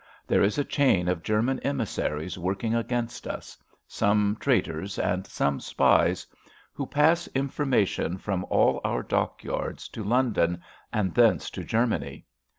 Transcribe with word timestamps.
There 0.25 0.41
is 0.41 0.57
a 0.57 0.63
chain 0.65 1.07
of 1.07 1.21
German 1.21 1.59
emissaries 1.59 2.35
working 2.35 2.73
against 2.73 3.27
us—some 3.27 4.35
traitors 4.39 4.97
and 4.97 5.27
some 5.27 5.59
spies—who 5.59 6.87
pass 6.87 7.27
information 7.35 8.17
from 8.17 8.43
all 8.45 8.81
our 8.83 9.03
dockyards 9.03 9.87
to 9.89 10.03
London, 10.03 10.63
and 10.91 11.13
thence 11.13 11.51
to 11.51 11.63
Germany. 11.63 12.25